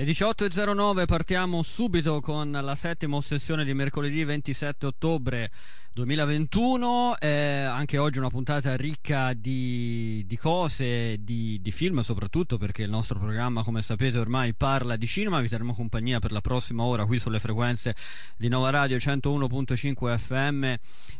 [0.00, 5.50] Le 18.09 partiamo subito con la settima ossessione di mercoledì 27 ottobre
[5.92, 7.16] 2021.
[7.18, 12.90] Eh, anche oggi una puntata ricca di, di cose, di, di, film soprattutto perché il
[12.90, 15.40] nostro programma, come sapete, ormai parla di cinema.
[15.40, 17.94] Vi terremo compagnia per la prossima ora qui sulle frequenze
[18.36, 20.74] di Nova Radio 101.5 FM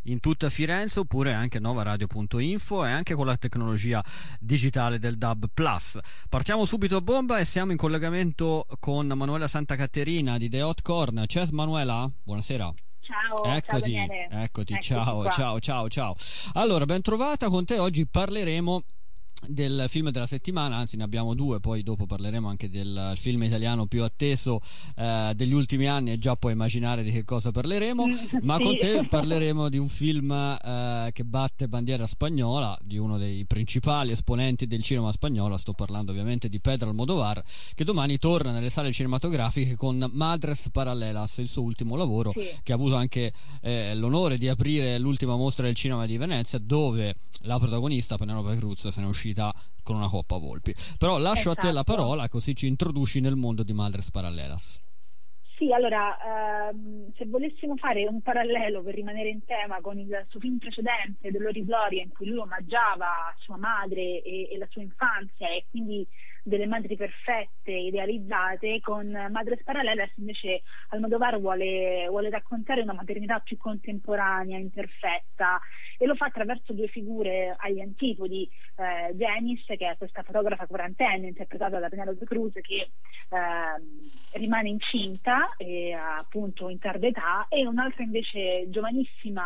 [0.04, 4.04] in tutta Firenze oppure anche novaradio.info e anche con la tecnologia
[4.38, 5.98] digitale del DAB Plus.
[6.28, 10.82] Partiamo subito a bomba e siamo in collegamento con Manuela Santa Caterina di The Hot
[10.82, 11.24] Corn.
[11.26, 12.10] C'è Manuela?
[12.22, 12.72] Buonasera.
[13.10, 16.14] Ciao, eccoti, ciao eccoti, ciao, ciao, ciao, ciao.
[16.52, 17.76] Allora, ben trovata con te.
[17.76, 18.84] Oggi parleremo
[19.46, 23.86] del film della settimana, anzi ne abbiamo due, poi dopo parleremo anche del film italiano
[23.86, 24.60] più atteso
[24.96, 28.04] eh, degli ultimi anni e già puoi immaginare di che cosa parleremo,
[28.42, 28.62] ma sì.
[28.62, 34.12] con te parleremo di un film eh, che batte bandiera spagnola, di uno dei principali
[34.12, 37.42] esponenti del cinema spagnolo, sto parlando ovviamente di Pedro Almodovar,
[37.74, 42.46] che domani torna nelle sale cinematografiche con Madres Parallelas, il suo ultimo lavoro, sì.
[42.62, 43.32] che ha avuto anche
[43.62, 48.88] eh, l'onore di aprire l'ultima mostra del cinema di Venezia, dove la protagonista Penelope Cruz
[48.88, 50.74] se ne è uscita uscita con una Coppa Volpi.
[50.98, 51.58] Però lascio esatto.
[51.58, 51.94] a te la esatto.
[51.94, 54.82] parola così ci introduci nel mondo di Madres Parallelas.
[55.56, 60.40] Sì, allora, ehm, se volessimo fare un parallelo per rimanere in tema con il suo
[60.40, 65.50] film precedente, Dolori Gloria, in cui lui omaggiava sua madre e, e la sua infanzia
[65.50, 66.06] e quindi
[66.42, 73.56] delle madri perfette, idealizzate, con Madres Parallelas invece Almodovar vuole, vuole raccontare una maternità più
[73.56, 75.60] contemporanea, imperfetta
[75.98, 81.28] e lo fa attraverso due figure agli antipodi, eh, Janice che è questa fotografa quarantenne
[81.28, 88.02] interpretata da Penelope Cruz che eh, rimane incinta e appunto in tarda età e un'altra
[88.02, 89.44] invece giovanissima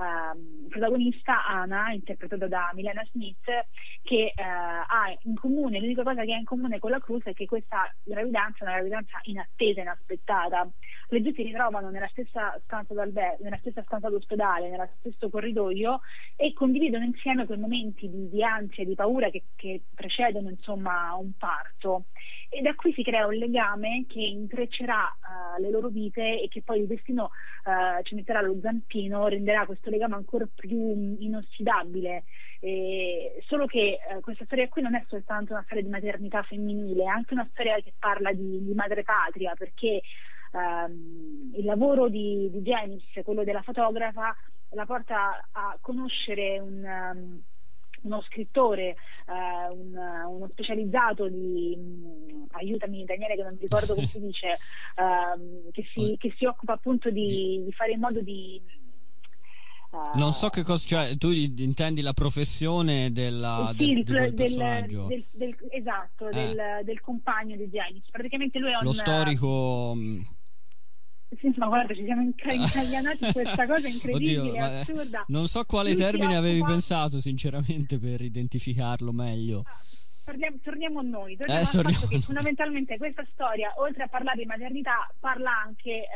[0.00, 3.44] eh, protagonista Anna, interpretata da Milena Smith,
[4.02, 7.34] che eh, ha in comune, l'unica cosa che ha in comune con la Cruz è
[7.34, 10.68] che questa gravidanza è una gravidanza inattesa, inaspettata.
[11.12, 16.00] Le due si ritrovano nella stessa stanza, nella stessa stanza d'ospedale, nello stesso corridoio
[16.36, 21.12] e condividono insieme quei momenti di, di ansia e di paura che, che precedono insomma
[21.14, 22.04] un parto
[22.52, 26.62] e da qui si crea un legame che intreccerà uh, le loro vite e che
[26.62, 27.30] poi il destino
[27.64, 32.24] uh, ci metterà lo zampino, renderà questo legame ancora più inossidabile.
[32.58, 37.04] E solo che uh, questa storia qui non è soltanto una storia di maternità femminile,
[37.04, 40.02] è anche una storia che parla di, di madre patria, perché
[40.52, 44.34] um, il lavoro di, di Janice, quello della fotografa,
[44.70, 46.84] la porta a conoscere un...
[46.84, 47.42] Um,
[48.02, 48.96] uno scrittore,
[49.26, 49.94] eh, un,
[50.28, 55.88] uno specializzato di, mm, aiutami Daniele che non mi ricordo come si dice, eh, che,
[55.90, 58.60] si, che, si, occupa appunto di, di fare in modo di...
[59.90, 65.24] Uh, non so che cosa, cioè tu intendi la professione della, sì, del, del, del,
[65.32, 66.82] del, esatto, eh.
[66.84, 68.08] del, compagno di Janis.
[68.08, 68.84] Praticamente lui è un...
[68.84, 70.20] Lo storico mm,
[71.38, 75.24] sì, ma guarda, ci siamo incaglianati in questa cosa incredibile, Oddio, assurda.
[75.28, 79.64] Non so quale Lui termine avevi pensato, sinceramente, per identificarlo meglio.
[79.66, 79.78] Ah
[80.30, 84.08] torniamo, torniamo a noi, torniamo eh, al torniamo fatto che fondamentalmente questa storia, oltre a
[84.08, 86.08] parlare di maternità, parla anche eh,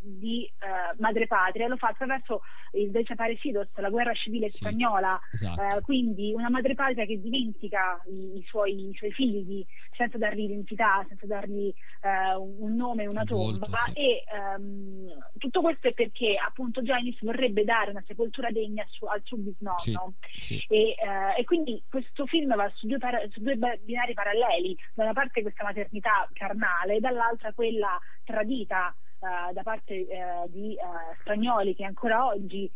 [0.00, 2.40] di eh, madrepatria, lo fa attraverso
[2.72, 5.76] il Desaparecidos, la guerra civile sì, spagnola, esatto.
[5.76, 11.04] Eh, quindi una madrepatria che dimentica i, i, suoi, i suoi, figli senza dargli identità,
[11.08, 11.68] senza dargli
[12.02, 13.92] eh, un nome, una tomba Volto, sì.
[13.92, 15.08] e ehm,
[15.38, 20.14] tutto questo è perché appunto Janice vorrebbe dare una sepoltura degna su, al suo bisnonno.
[20.40, 22.98] Sì, e, eh, e, quindi questo film va su due,
[23.30, 29.64] su due binari paralleli, da una parte questa maternità carnale, dall'altra quella tradita Uh, da
[29.64, 32.70] parte uh, di uh, spagnoli che ancora oggi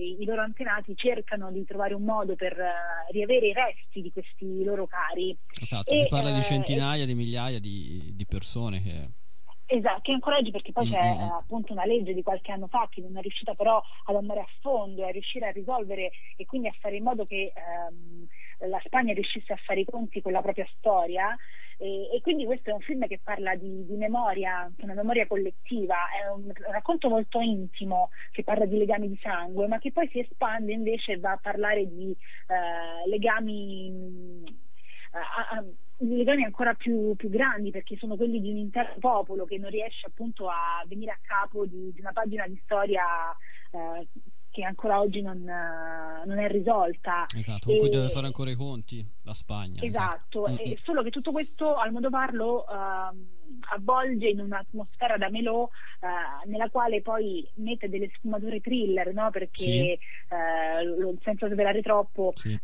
[0.00, 2.56] i, i, loro antenati cercano di trovare un modo per
[3.12, 5.38] riavere i resti di questi loro cari.
[5.62, 7.06] Esatto, e, si parla di centinaia, e...
[7.06, 9.08] di migliaia di, di persone che
[9.70, 10.98] Esatto, che ancora oggi perché poi mm-hmm.
[10.98, 14.16] c'è eh, appunto una legge di qualche anno fa che non è riuscita però ad
[14.16, 17.52] andare a fondo e a riuscire a risolvere e quindi a fare in modo che
[17.54, 18.26] ehm,
[18.66, 21.36] la Spagna riuscisse a fare i conti con la propria storia
[21.76, 25.94] e, e quindi questo è un film che parla di, di, memoria, una memoria collettiva,
[26.10, 30.08] è un, un, racconto molto intimo che parla di legami di sangue ma che poi
[30.08, 34.42] si espande invece e va a parlare di eh, legami
[35.12, 35.64] a, a,
[35.98, 40.06] legami ancora più, più, grandi perché sono quelli di un intero popolo che non riesce
[40.06, 43.04] appunto a venire a capo di, di una pagina di storia
[43.70, 44.06] eh,
[44.58, 47.26] che ancora oggi non, non, è risolta.
[47.36, 49.80] Esatto, con cui deve fare ancora i conti la Spagna.
[49.80, 50.80] Esatto, esatto.
[50.82, 53.16] solo che tutto questo Almodovar lo uh,
[53.72, 59.30] avvolge in un'atmosfera da melò uh, nella quale poi mette delle sfumature thriller, no?
[59.30, 59.98] perché sì.
[60.30, 62.58] uh, senza svelare troppo sì.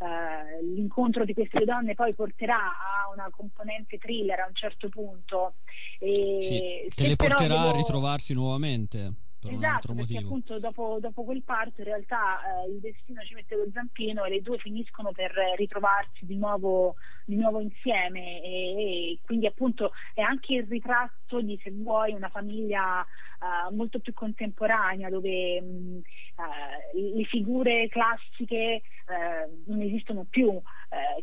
[0.75, 5.55] l'incontro di queste due donne poi porterà a una componente thriller a un certo punto
[6.01, 7.69] E sì, che le porterà devo...
[7.69, 9.13] a ritrovarsi nuovamente
[9.51, 13.69] esatto, perché appunto dopo, dopo, quel parto in realtà eh, il destino ci mette lo
[13.73, 19.47] zampino e le due finiscono per ritrovarsi di nuovo, di nuovo insieme e, e, quindi
[19.47, 25.61] appunto è anche il ritratto di se vuoi una famiglia uh, molto più contemporanea dove
[25.61, 26.01] mh,
[26.37, 30.61] uh, le figure classiche uh, non esistono più,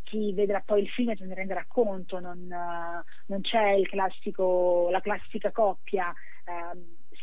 [0.03, 2.45] chi vedrà poi il film se ne renderà conto, non,
[3.27, 6.13] non c'è il classico, la classica coppia.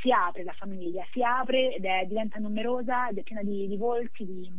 [0.01, 3.77] Si apre la famiglia, si apre ed è, diventa numerosa ed è piena di, di
[3.77, 4.51] volti, di,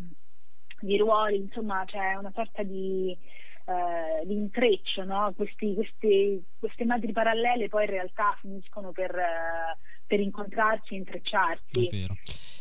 [0.82, 3.18] di, ruoli, insomma c'è una sorta di,
[3.66, 5.34] eh, di intreccio, no?
[5.36, 11.88] Questi, questi, queste madri parallele poi in realtà finiscono per, eh, per incontrarsi e intrecciarsi.
[11.88, 12.18] È vero.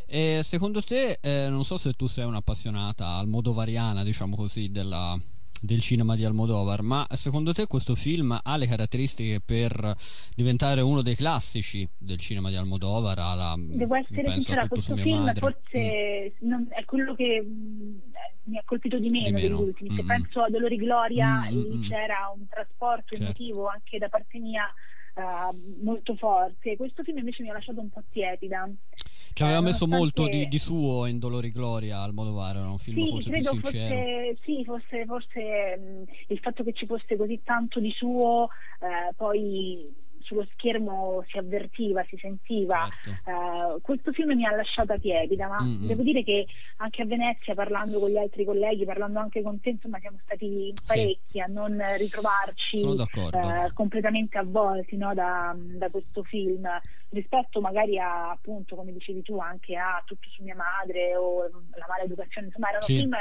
[0.07, 5.19] E secondo te, eh, non so se tu sei un'appassionata almodovariana, diciamo così, della,
[5.61, 9.97] del cinema di Almodovar, ma secondo te questo film ha le caratteristiche per
[10.35, 13.17] diventare uno dei classici del cinema di Almodovar?
[13.17, 15.41] La, Devo essere sincera, questo film madre.
[15.41, 16.49] forse mm.
[16.49, 17.99] non, è quello che mm,
[18.45, 19.57] mi ha colpito di meno, di meno.
[19.57, 19.97] degli ultimi.
[19.97, 20.07] Se mm.
[20.07, 21.89] penso a Dolori Gloria, mm, mm, mm.
[21.89, 23.25] c'era un trasporto certo.
[23.25, 24.73] emotivo anche da parte mia
[25.83, 26.77] molto forte.
[26.77, 28.69] Questo film invece mi ha lasciato un po' tiepida.
[29.33, 32.79] Ci aveva eh, messo molto di, di, suo in Dolori Gloria al Modovaro, era un
[32.79, 33.95] film sì, forse più sincero.
[33.95, 38.49] Fosse, sì, forse, forse mh, il fatto che ci fosse così tanto di suo,
[38.81, 42.89] eh, poi sullo schermo si avvertiva, si sentiva.
[43.03, 43.31] Certo.
[43.31, 45.87] Uh, questo film mi ha lasciata tiepida, ma mm-hmm.
[45.87, 46.47] devo dire che
[46.77, 50.73] anche a Venezia, parlando con gli altri colleghi, parlando anche con te, insomma, siamo stati
[50.87, 51.41] parecchi sì.
[51.41, 56.69] a non ritrovarci uh, completamente avvolti no, da, da, questo film,
[57.09, 61.87] rispetto magari a, appunto, come dicevi tu, anche a Tutto su mia madre o La
[61.89, 62.97] maleducazione, insomma, erano sì.
[62.97, 63.17] film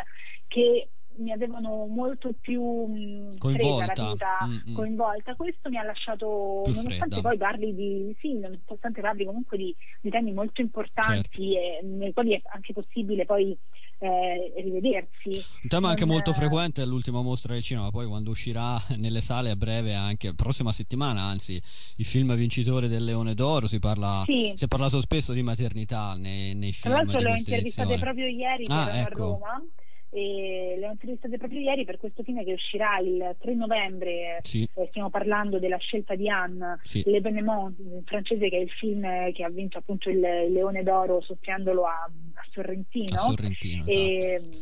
[0.48, 3.94] che mi avevano molto più mh, coinvolta.
[3.96, 4.76] la vita mm, mm.
[4.76, 5.36] coinvolta.
[5.36, 7.22] Questo mi ha lasciato, più nonostante fredda.
[7.22, 11.86] poi parli di sì, nonostante parli comunque di, di temi molto importanti certo.
[11.86, 13.58] e nei quali è anche possibile poi
[14.00, 15.30] eh, rivedersi.
[15.64, 19.50] Un tema anche molto frequente è l'ultima mostra del cinema, poi quando uscirà nelle sale
[19.50, 21.62] a breve, anche prossima settimana, anzi,
[21.96, 24.52] il film vincitore del Leone d'Oro, si, parla, sì.
[24.56, 26.94] si è parlato spesso di maternità nei, nei film.
[26.94, 29.24] Tra l'altro le ho intervistate proprio ieri ah, ecco.
[29.24, 29.64] a Roma
[30.10, 34.68] e le ho intervistate proprio ieri per questo film che uscirà il 3 novembre sì.
[34.76, 37.04] eh, stiamo parlando della scelta di Anne sì.
[37.06, 39.02] Le Benemont in francese che è il film
[39.34, 44.58] che ha vinto appunto il, Leone d'Oro soffiandolo a, a Sorrentino, a Sorrentino e, esatto.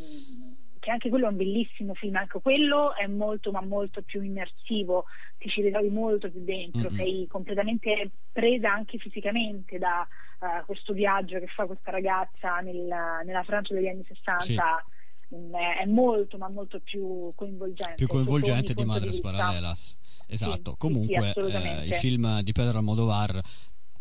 [0.80, 5.04] che anche quello è un bellissimo film anche quello è molto ma molto più immersivo
[5.38, 6.96] ti ci ritrovi molto più dentro mm-hmm.
[6.96, 10.06] sei completamente presa anche fisicamente da
[10.40, 12.92] uh, questo viaggio che fa questa ragazza nel,
[13.24, 14.94] nella Francia degli anni 60 sì
[15.28, 19.96] è molto ma molto più coinvolgente più coinvolgente di Madres Paralelas
[20.26, 20.70] esatto.
[20.72, 23.40] sì, comunque sì, eh, il film di Pedro Almodovar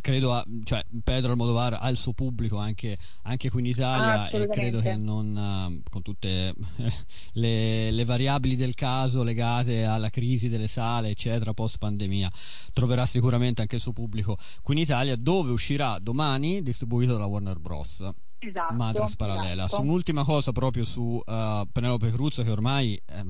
[0.06, 4.48] credo a, cioè Pedro Almodovar ha il suo pubblico anche, anche qui in Italia e
[4.50, 6.54] credo che non uh, con tutte
[7.34, 12.32] le, le, variabili del caso legate alla crisi delle sale eccetera post pandemia
[12.72, 17.58] troverà sicuramente anche il suo pubblico qui in Italia dove uscirà domani distribuito dalla Warner
[17.58, 18.08] Bros
[18.48, 19.66] esatto, Matrix parallela.
[19.66, 19.82] Esatto.
[19.82, 23.26] Su un'ultima cosa proprio su uh, Penelope Cruz che ormai eh,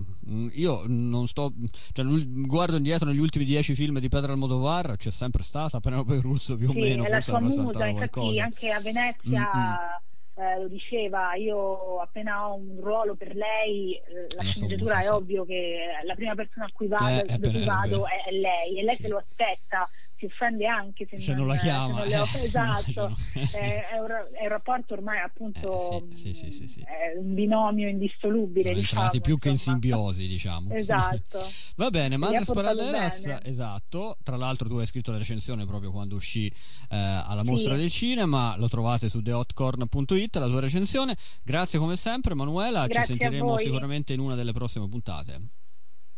[0.54, 1.54] io non sto
[1.92, 6.56] cioè, guardo indietro negli ultimi dieci film di Pedro Almodovar c'è sempre stata Penelope Cruz
[6.58, 10.68] più o sì, meno forse la sua musa, infatti anche a Venezia mm-hmm eh, lo
[10.68, 16.14] diceva, io appena ho un ruolo per lei, eh, la sceneggiatura è ovvio che la
[16.14, 19.04] prima persona a cui vado, eh, dove vado è, è, lei e lei sì.
[19.04, 22.06] se lo aspetta si offende anche se, se non, non, la chiama.
[22.06, 26.80] Non ho, esatto, è, è, un, è, un, rapporto ormai appunto eh, sì, sì, sì,
[26.82, 28.70] è un binomio indissolubile.
[28.70, 29.40] Sono diciamo, più insomma.
[29.40, 30.74] che in simbiosi, diciamo.
[30.74, 31.40] Esatto.
[31.76, 34.18] Va bene, Madres Parallelas, esatto.
[34.24, 36.54] Tra l'altro tu hai scritto la recensione proprio quando uscì eh,
[36.90, 41.18] alla mostra del cinema, lo trovate su thehotcorn.it, la tua recensione.
[41.44, 45.64] Grazie come sempre Manuela, Grazie ci sentiremo sicuramente in una delle prossime puntate.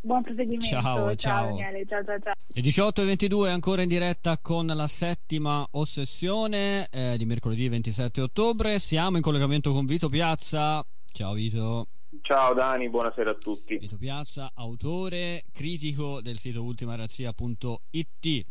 [0.00, 0.66] Buon proseguimento.
[0.66, 1.14] Ciao, ciao.
[1.16, 1.84] ciao Daniele.
[1.86, 2.32] Ciao, ciao, ciao.
[2.46, 8.20] Le 18 e 22 ancora in diretta con la settima ossessione eh, di mercoledì 27
[8.20, 8.78] ottobre.
[8.78, 10.84] Siamo in collegamento con Vito Piazza.
[11.12, 11.88] Ciao Vito.
[12.22, 13.76] Ciao Dani, buonasera a tutti.
[13.76, 18.46] Vito Piazza, autore, critico del sito ultimarazia.it.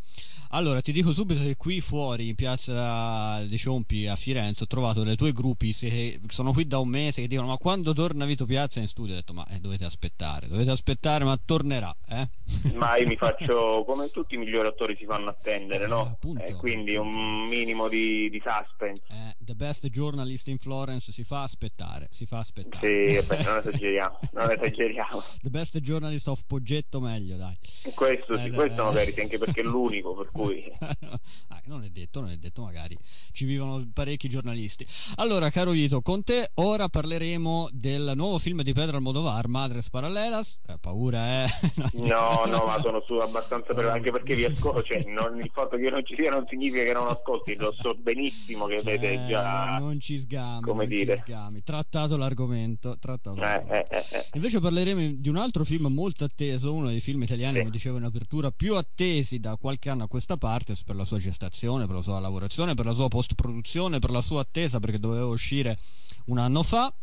[0.52, 5.04] Allora, ti dico subito che qui fuori in piazza dei Ciompi a Firenze ho trovato
[5.04, 8.46] le tue gruppi che sono qui da un mese che dicono ma quando torna Vito
[8.46, 9.14] Piazza in studio?
[9.14, 11.94] Ho detto ma eh, dovete aspettare, dovete aspettare ma tornerà.
[12.08, 12.30] Eh?
[12.76, 16.18] Ma io mi faccio come tutti i migliori attori si fanno attendere, eh, no?
[16.40, 19.04] Eh, quindi un minimo di, di suspense.
[19.10, 22.88] Eh, the best journalist in Florence si fa aspettare, si fa aspettare.
[22.88, 25.24] Sì, non esageriamo, non esageriamo.
[25.42, 27.58] The best journalist of Poggetto meglio, dai.
[27.94, 28.86] Questo, sì, questo eh.
[28.86, 30.64] magari, anche perché è l'unico, per cui...
[30.80, 32.98] ah, non è detto, non è detto, magari
[33.32, 34.86] ci vivono parecchi giornalisti.
[35.16, 40.60] Allora, caro Ito, con te ora parleremo del nuovo film di Pedro Almodovar, Madres Parallelas.
[40.68, 41.50] Eh, paura, eh?
[42.00, 43.86] no, no, ma sono su abbastanza per...
[43.88, 46.84] anche perché vi ascolto, cioè, non, il fatto che io non ci sia non significa
[46.84, 49.78] che non ascolti, lo so benissimo che avete eh, già...
[49.80, 51.22] Non ci sgami, come dire.
[51.26, 51.64] Sgami.
[51.64, 52.98] Trattato l'argomento.
[53.00, 57.24] Trattato eh, eh, eh, Invece parleremo di un altro film molto atteso, uno dei film
[57.24, 57.60] italiani, sì.
[57.60, 61.20] come dicevo in apertura, più attesi da qualche anno a questa parte per la sua
[61.20, 65.26] gestazione, per la sua lavorazione, per la sua post-produzione, per la sua attesa, perché doveva
[65.28, 65.80] uscire
[66.26, 66.94] un anno fa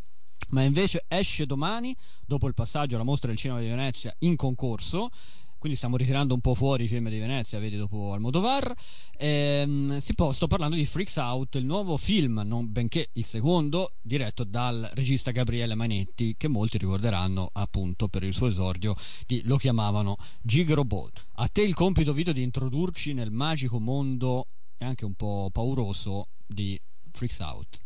[0.50, 5.08] ma invece esce domani dopo il passaggio alla mostra del cinema di Venezia in concorso
[5.64, 8.70] quindi stiamo ritirando un po' fuori i film di Venezia, vedi dopo Almodovar.
[9.16, 14.90] Ehm, sto parlando di Freaks Out, il nuovo film, non, benché il secondo, diretto dal
[14.92, 18.94] regista Gabriele Manetti, che molti ricorderanno appunto per il suo esordio
[19.26, 21.28] di Lo chiamavano Gigrobot.
[21.36, 26.28] A te il compito video di introdurci nel magico mondo e anche un po' pauroso
[26.46, 26.78] di
[27.10, 27.78] Freaks Out.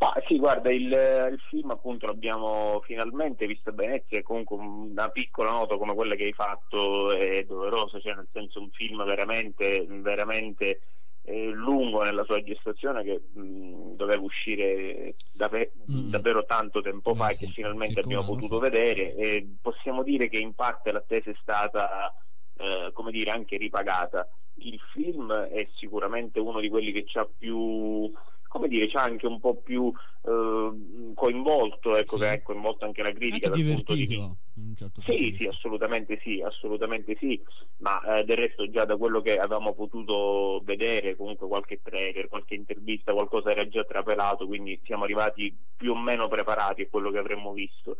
[0.00, 5.50] Ah, sì, guarda, il, il, film appunto l'abbiamo finalmente visto a Venezia comunque una piccola
[5.50, 10.80] nota come quella che hai fatto è doverosa, cioè nel senso un film veramente, veramente
[11.24, 16.10] eh, lungo nella sua gestazione che mh, doveva uscire dav- mm.
[16.10, 18.70] davvero tanto tempo fa eh, e sì, che finalmente abbiamo potuto fa.
[18.70, 22.14] vedere e possiamo dire che in parte l'attesa è stata
[22.56, 24.28] eh, come dire anche ripagata.
[24.60, 28.12] Il film è sicuramente uno di quelli che ha più
[28.48, 32.22] come dire, c'è anche un po' più eh, coinvolto, ecco, sì.
[32.22, 34.36] che è coinvolto anche la critica anche dal punto di vista.
[34.74, 37.40] Certo sì, sì, assolutamente sì, assolutamente sì,
[37.76, 42.54] ma eh, del resto già da quello che avevamo potuto vedere, comunque qualche trailer, qualche
[42.54, 47.18] intervista, qualcosa era già trapelato, quindi siamo arrivati più o meno preparati a quello che
[47.18, 47.98] avremmo visto.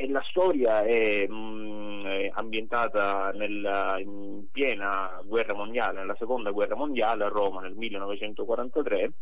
[0.00, 6.74] E la storia è, mh, mm, ambientata nella, in piena guerra mondiale, nella seconda guerra
[6.74, 9.12] mondiale a Roma nel 1943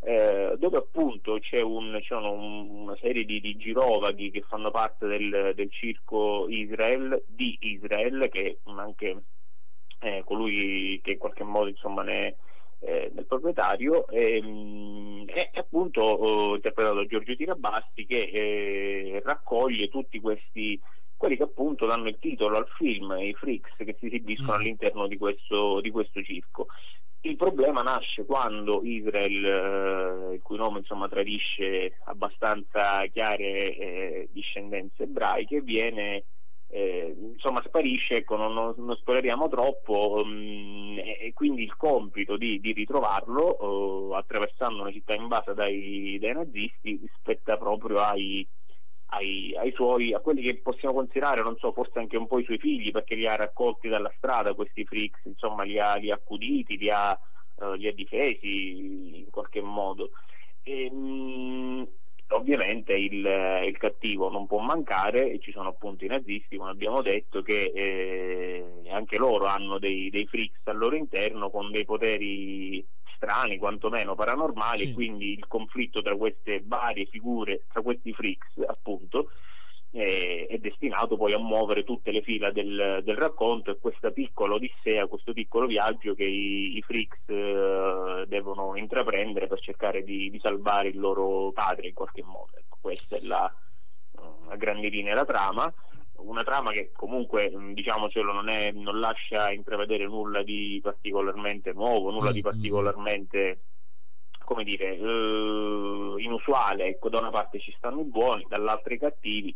[0.00, 5.52] eh, dove appunto c'è, un, un, una serie di, di, girovaghi che fanno parte del,
[5.54, 9.22] del, circo Israel di Israel, che anche
[10.00, 12.36] eh, colui che in qualche modo insomma, ne
[12.84, 20.20] eh, del proprietario, ehm, è appunto oh, interpretato da Giorgio Tirabasti che eh, raccoglie tutti
[20.20, 20.80] questi
[21.22, 24.60] quelli che appunto danno il titolo al film, i freaks che si esibiscono mm.
[24.60, 26.66] all'interno di questo, di questo circo.
[27.20, 35.04] Il problema nasce quando Israel, eh, il cui nome insomma, tradisce abbastanza chiare eh, discendenze
[35.04, 36.24] ebraiche, viene,
[36.74, 42.60] eh, insomma, sparisce, ecco, non, non, non spoileriamo troppo, um, e, quindi il compito di,
[42.60, 48.48] di ritrovarlo, uh, attraversando una città invasa dai, dai nazisti, spetta proprio ai,
[49.08, 52.44] ai, ai, suoi, a quelli che possiamo considerare, non so, forse anche un po' i
[52.44, 56.14] suoi figli, perché li ha raccolti dalla strada questi freaks, insomma li ha, li ha
[56.14, 57.20] accuditi, li ha,
[57.56, 60.12] uh, li ha, difesi in qualche modo.
[60.62, 61.86] E, mh,
[62.32, 63.24] ovviamente il,
[63.66, 67.72] il, cattivo non può mancare e ci sono appunto i nazisti, come abbiamo detto, che
[67.74, 72.84] eh, anche loro hanno dei, dei freaks al loro interno con dei poteri
[73.16, 74.90] strani, quantomeno paranormali, sì.
[74.90, 79.30] e quindi il conflitto tra queste varie figure, tra questi freaks appunto,
[79.92, 84.54] eh, è destinato poi a muovere tutte le fila del, del, racconto e questa piccola
[84.54, 90.40] odissea, questo piccolo viaggio che i, i freaks eh, devono intraprendere per cercare di, di,
[90.42, 92.52] salvare il loro padre in qualche modo.
[92.56, 93.52] Ecco, questa è la,
[94.48, 95.72] a grandi linee la trama
[96.22, 102.30] una trama che comunque diciamocelo non, è, non lascia intravedere nulla di particolarmente nuovo, nulla
[102.30, 102.42] di mm.
[102.42, 103.58] particolarmente
[104.44, 109.54] come dire, eh, inusuale, ecco, da una parte ci stanno i buoni, dall'altra i cattivi,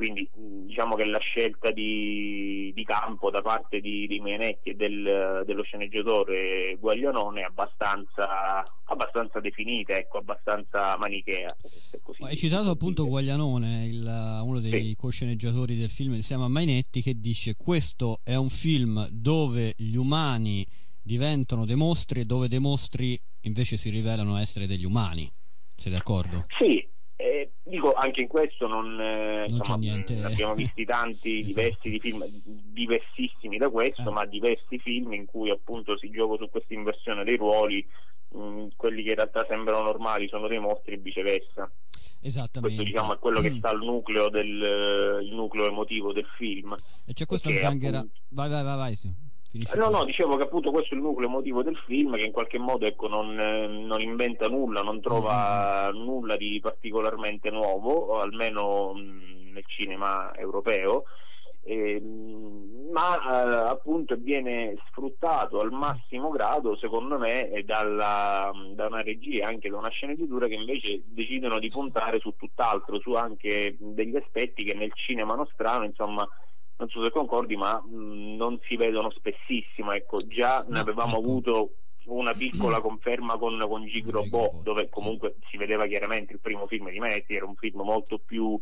[0.00, 5.42] quindi diciamo che la scelta di, di campo da parte di, di Menetti e del,
[5.44, 11.54] dello sceneggiatore Guaglianone è abbastanza, abbastanza definita, ecco, abbastanza manichea.
[12.20, 14.96] Hai citato appunto Guaglianone, il, uno dei sì.
[14.96, 20.66] co-sceneggiatori del film insieme a Mainetti, che dice questo è un film dove gli umani
[21.02, 25.30] diventano dei mostri e dove dei mostri invece si rivelano essere degli umani.
[25.76, 26.46] Sei d'accordo?
[26.58, 26.88] Sì,
[27.20, 30.22] eh, dico anche in questo non, eh, non insomma, niente.
[30.22, 31.46] abbiamo visti tanti esatto.
[31.46, 32.24] diversi di film
[32.72, 34.12] diversissimi da questo eh.
[34.12, 37.86] ma diversi film in cui appunto si gioca su questa inversione dei ruoli
[38.28, 41.70] mh, mm, quelli che in realtà sembrano normali sono dei mostri e viceversa
[42.22, 42.76] Esattamente.
[42.76, 43.56] Questo diciamo è quello che mm.
[43.56, 46.76] sta al nucleo, del, nucleo emotivo del film.
[47.06, 48.00] E c'è questa zanghera.
[48.00, 48.20] Appunto...
[48.28, 48.96] Vai, vai, vai, vai.
[48.96, 49.10] Sì.
[49.50, 52.30] Finisce no, no, dicevo che appunto questo è il nucleo emotivo del film, che in
[52.30, 56.04] qualche modo ecco, non, non, inventa nulla, non trova mm-hmm.
[56.04, 61.02] nulla di particolarmente nuovo, almeno mh, nel cinema europeo,
[61.62, 62.00] eh,
[62.92, 69.52] ma eh, appunto viene sfruttato al massimo grado, secondo me, dalla, da una regia e
[69.52, 74.62] anche da una sceneggiatura che invece decidono di puntare su tutt'altro, su anche degli aspetti
[74.62, 76.24] che nel cinema nostrano, insomma,
[76.80, 79.92] non so se concordi, ma mh, non si vedono spessissimo.
[79.92, 81.74] Ecco, già ne avevamo avuto
[82.06, 86.98] una piccola conferma con, con Gigrobot, dove comunque si vedeva chiaramente il primo film di
[86.98, 88.58] Metti, era un film molto più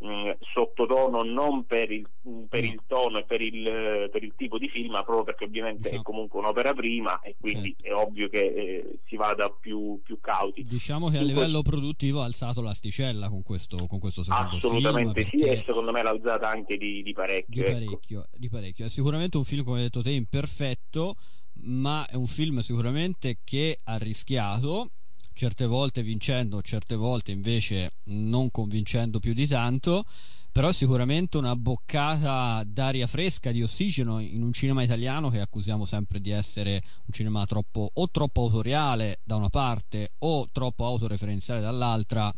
[0.00, 2.06] mh, sottotono non per il,
[2.48, 5.82] per il tono e per il, per il, tipo di film, ma proprio perché ovviamente
[5.82, 6.00] diciamo.
[6.00, 8.00] è comunque un'opera prima e quindi certo.
[8.00, 10.62] è ovvio che eh, si vada più, più, cauti.
[10.62, 11.70] Diciamo che a livello questo...
[11.70, 15.26] produttivo ha alzato l'asticella con questo, con questo secondo Assolutamente film.
[15.26, 17.44] Assolutamente sì, e secondo me l'ha alzata anche di, di parecchio.
[17.46, 17.72] Di ecco.
[17.72, 18.36] parecchio, ecco.
[18.36, 18.84] di parecchio.
[18.86, 21.16] È sicuramente un film, come hai detto te, imperfetto
[21.62, 24.92] ma è un film sicuramente che ha rischiato
[25.40, 30.04] certe volte vincendo, certe volte invece non convincendo più di tanto,
[30.52, 36.20] però sicuramente una boccata d'aria fresca, di ossigeno in un cinema italiano che accusiamo sempre
[36.20, 42.30] di essere un cinema troppo o troppo autoriale da una parte o troppo autoreferenziale dall'altra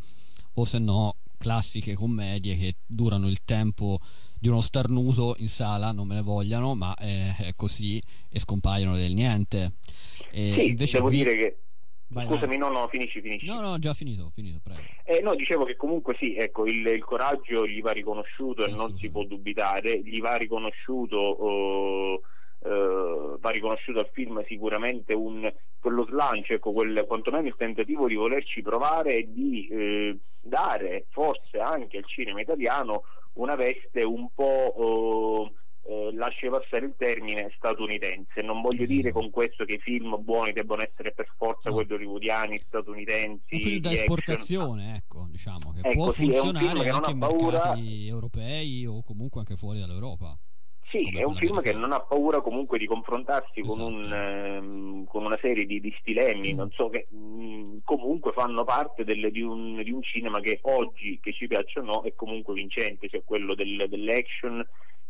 [0.53, 3.99] o se no classiche commedie che durano il tempo
[4.39, 8.95] di uno starnuto in sala, non me ne vogliano, ma è, è così e scompaiono
[8.95, 9.73] del niente.
[10.31, 11.17] E sì, devo qui...
[11.17, 11.57] dire che
[12.13, 12.69] Vai, Scusami, vai.
[12.69, 13.45] no, no, finisci, finisci.
[13.47, 14.81] No, no, già finito, finito, prego.
[15.03, 18.95] Eh, no, dicevo che comunque sì, ecco, il, il coraggio gli va riconosciuto e non
[18.97, 21.17] si può dubitare, gli va riconosciuto...
[21.17, 22.21] Oh,
[22.63, 28.15] Uh, va riconosciuto al film sicuramente un, quello slancio, ecco, quel, quantomeno il tentativo di
[28.15, 33.03] volerci provare e di eh, dare forse anche al cinema italiano
[33.33, 35.53] una veste un po' uh,
[35.85, 38.41] eh, lasci passare il termine statunitense.
[38.41, 41.75] Non voglio dire con questo che i film buoni debbano essere per forza no.
[41.75, 43.53] quelli hollywoodiani, statunitensi.
[43.55, 47.75] Un film da esportazione, ecco, diciamo, che ecco, può sì, funzionare anche in paura...
[47.77, 50.37] europei o comunque anche fuori dall'Europa.
[50.93, 53.83] Sì, è un film che non ha paura comunque di confrontarsi esatto.
[53.83, 56.55] con, un, ehm, con, una serie di, di stilemi, mm.
[56.55, 60.59] non so che mh, mm, comunque fanno parte delle, di, un, di, un, cinema che
[60.61, 64.63] oggi, che ci piaccia o no, è comunque vincente, cioè quello del, dell'action,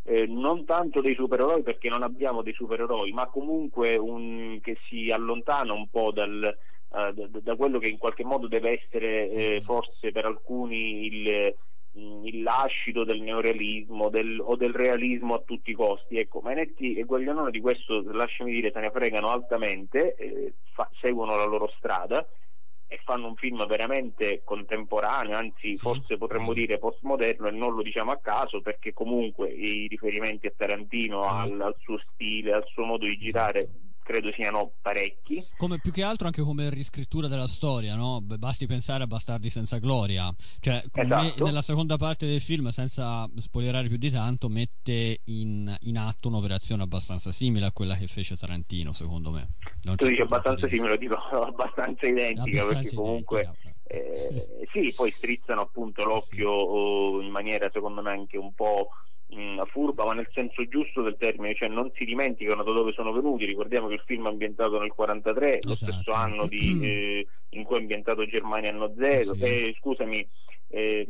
[0.04, 5.10] eh, non tanto dei supereroi perché non abbiamo dei supereroi, ma comunque un, che si
[5.10, 6.58] allontana un po' dal,
[6.90, 9.66] uh, da, da, quello che in qualche modo deve essere eh, mm.
[9.66, 11.56] forse per alcuni il,
[11.98, 16.18] mm, il lascito del neorealismo del, o del realismo a tutti i costi.
[16.18, 21.38] Ecco, Manetti e Guaglianone di questo, lasciami dire, se ne fregano altamente, eh, fa, seguono
[21.38, 22.28] la loro strada
[22.94, 25.78] e fanno un film veramente contemporaneo, anzi sì.
[25.78, 30.54] forse potremmo dire postmoderno e non lo diciamo a caso perché comunque i riferimenti a
[30.56, 33.68] Tarantino, al, al suo stile, al suo modo di girare
[34.04, 35.44] credo siano parecchi.
[35.58, 38.20] Come più che altro anche come riscrittura della storia, no?
[38.22, 40.34] Basti pensare a Bastardi senza gloria.
[40.60, 41.44] Cioè, esatto.
[41.44, 46.84] nella seconda parte del film, senza spoilerare più di tanto, mette in, in, atto un'operazione
[46.84, 49.54] abbastanza simile a quella che fece Tarantino, secondo me.
[49.84, 53.40] Non tu dici abbastanza simile, lo dico abbastanza identica, abbastanza perché comunque...
[53.42, 56.66] Identica, eh, sì, poi strizzano appunto l'occhio sì.
[56.68, 58.90] Oh, in maniera secondo me anche un po'
[59.34, 63.12] mh, furba, ma nel senso giusto del termine, cioè non si dimenticano da dove sono
[63.12, 63.46] venuti.
[63.46, 65.68] Ricordiamo che il film è ambientato nel 1943, esatto.
[65.68, 69.44] lo stesso anno di, eh, in cui è ambientato Germania anno zero, sì.
[69.44, 70.28] eh, scusami,
[70.74, 71.06] eh,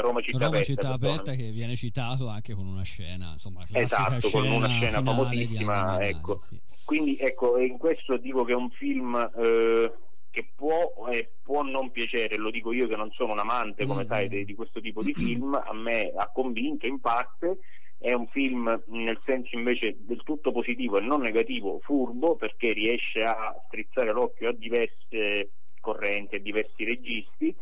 [0.00, 4.20] Roma città, Roma aperta, città aperta che viene citato anche con una scena insomma esatto
[4.20, 6.38] scena con una scena famosissima ecco.
[6.40, 6.60] Sì.
[6.84, 9.92] quindi ecco in questo dico che è un film eh,
[10.30, 14.04] che può, eh, può, non piacere, lo dico io che non sono un amante, come
[14.04, 14.06] mm.
[14.06, 17.58] sai, di, di, questo tipo di film, a me ha convinto in parte,
[17.98, 23.20] è un film nel senso invece del tutto positivo e non negativo, furbo, perché riesce
[23.20, 27.54] a strizzare l'occhio a diverse correnti, a diversi registi,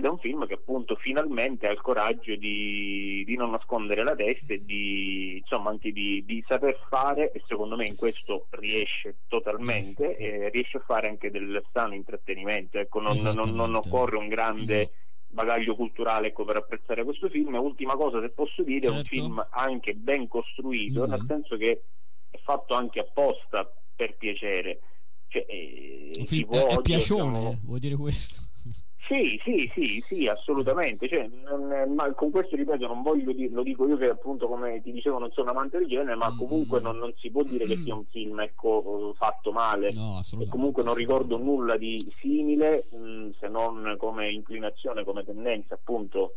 [0.00, 4.16] ed è un film che appunto finalmente ha il coraggio di, di non nascondere la
[4.16, 9.16] testa e di, insomma, anche di, di, saper fare e secondo me in questo riesce
[9.28, 14.28] totalmente e riesce a fare anche del sano intrattenimento ecco, non, non, non occorre un
[14.28, 14.92] grande
[15.28, 18.94] bagaglio culturale ecco, per apprezzare questo film ultima cosa se posso dire certo.
[18.94, 19.20] è un certo.
[19.20, 21.10] film anche ben costruito mm-hmm.
[21.10, 21.82] nel senso che
[22.30, 24.80] è fatto anche apposta per piacere
[25.28, 27.58] cioè, eh, un film è, è piacione sono...
[27.62, 28.48] vuol dire questo
[29.10, 31.08] sì, sì, sì, sì, assolutamente.
[31.08, 34.80] Cioè, non, ma con questo ripeto, non voglio dire, lo dico io che appunto come
[34.82, 36.38] ti dicevo non sono amante del genere, ma mm.
[36.38, 39.90] comunque non, non, si può dire che sia un film ecco, fatto male.
[39.92, 45.24] No, e comunque non ricordo nulla di simile, mh, mm, se non come inclinazione, come
[45.24, 46.34] tendenza appunto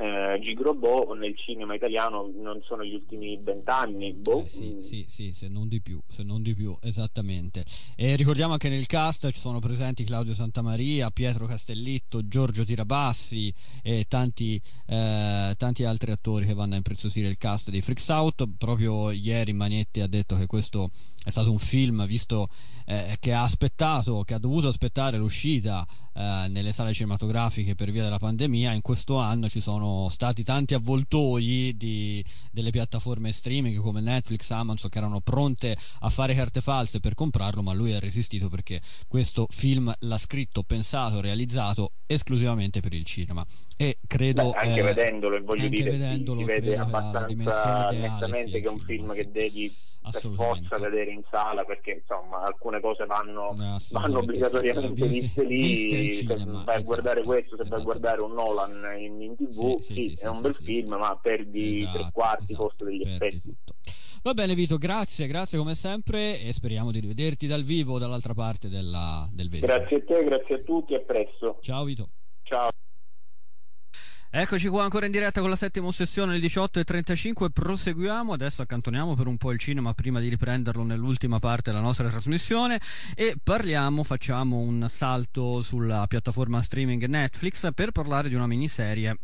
[0.00, 4.14] eh, Gigrobò nel cinema italiano non sono gli ultimi vent'anni.
[4.14, 4.40] Boh.
[4.40, 7.64] Eh, sì, sì, sì, se non di più, se non di più, esattamente.
[7.96, 14.06] E ricordiamo anche nel cast ci sono presenti Claudio Santamaria, Pietro Castellitto, Giorgio Tirabassi e
[14.08, 18.48] tanti, eh, tanti altri attori che vanno a impreziosire il cast dei Freaks Out.
[18.56, 20.90] Proprio ieri Manetti ha detto che questo
[21.22, 22.48] è stato un film visto
[22.90, 28.02] eh, che ha aspettato, che ha dovuto aspettare l'uscita eh, nelle sale cinematografiche per via
[28.02, 28.72] della pandemia.
[28.72, 34.90] In questo anno ci sono stati tanti avvoltoi di, delle piattaforme streaming come Netflix, Amazon
[34.90, 39.46] che erano pronte a fare carte false per comprarlo, ma lui ha resistito perché questo
[39.50, 43.46] film l'ha scritto, pensato, realizzato esclusivamente per il cinema.
[43.76, 48.66] E credo Beh, anche eh, vedendolo, voglio anche dire, vedendolo, si vede abbastanza nettamente che
[48.66, 49.72] è un film che devi
[50.02, 53.54] per forza vedere in sala perché insomma alcune cose vanno,
[53.92, 57.68] vanno obbligatoriamente sì, viste lì se vai a esatto, guardare questo se esatto.
[57.68, 61.18] vai a guardare un Nolan in, in tv sì, sì è un bel film ma
[61.20, 63.40] perdi esatto, tre quarti esatto, posto degli effetti.
[63.42, 63.74] tutto.
[64.22, 68.68] va bene Vito grazie grazie come sempre e speriamo di rivederti dal vivo dall'altra parte
[68.68, 71.58] della, del vetro grazie a te grazie a tutti a presto.
[71.60, 72.08] Ciao Vito.
[72.42, 72.68] Ciao
[74.32, 79.26] Eccoci qua ancora in diretta con la settima sessione alle 18.35, proseguiamo, adesso accantoniamo per
[79.26, 82.80] un po' il cinema prima di riprenderlo nell'ultima parte della nostra trasmissione
[83.16, 89.16] e parliamo, facciamo un salto sulla piattaforma streaming Netflix per parlare di una miniserie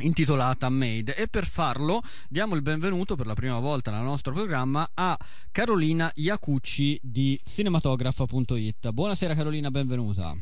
[0.00, 4.90] intitolata Made e per farlo diamo il benvenuto per la prima volta nel nostro programma
[4.94, 5.16] a
[5.52, 8.90] Carolina Iacucci di cinematographa.it.
[8.90, 10.36] Buonasera Carolina, benvenuta.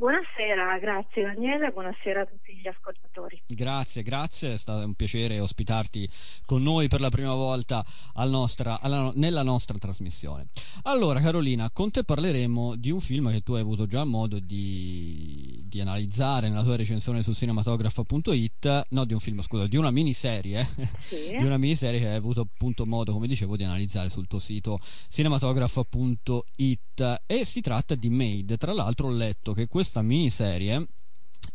[0.00, 3.42] Buonasera, grazie Daniele, buonasera a tutti gli ascoltatori.
[3.46, 6.08] Grazie, grazie, è stato un piacere ospitarti
[6.46, 7.84] con noi per la prima volta
[8.24, 10.48] nostra, alla, nella nostra trasmissione.
[10.84, 15.49] Allora Carolina, con te parleremo di un film che tu hai avuto già modo di,
[15.70, 20.68] di analizzare nella tua recensione su cinematographa.it, no di un film, scusa, di una miniserie,
[20.98, 21.30] sì.
[21.38, 24.78] di una miniserie che hai avuto appunto modo, come dicevo, di analizzare sul tuo sito
[25.08, 28.58] cinematographa.it e si tratta di Made.
[28.58, 30.86] Tra l'altro ho letto che questa miniserie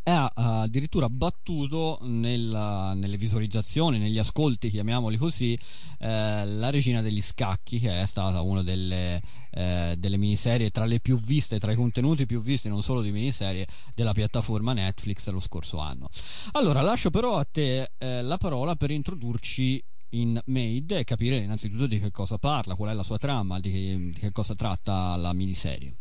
[0.08, 5.58] ha addirittura battuto nella, nelle visualizzazioni, negli ascolti, chiamiamoli così,
[5.98, 9.20] eh, la Regina degli Scacchi, che è stata una delle,
[9.50, 13.10] eh, delle, miniserie tra le più viste, tra i contenuti più visti, non solo di
[13.10, 16.08] miniserie, della piattaforma Netflix lo scorso anno.
[16.52, 21.86] Allora, lascio però a te eh, la parola per introdurci in Made e capire innanzitutto
[21.86, 25.16] di che cosa parla, qual è la sua trama, di che, di che cosa tratta
[25.16, 25.96] la miniserie.